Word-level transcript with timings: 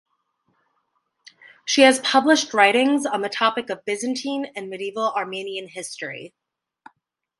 She 1.63 1.83
has 1.83 1.99
published 1.99 2.55
writings 2.55 3.05
on 3.05 3.21
the 3.21 3.29
topic 3.29 3.69
of 3.69 3.85
Byzantine 3.85 4.47
and 4.55 4.67
medieval 4.67 5.13
Armenian 5.13 5.67
history. 5.67 6.33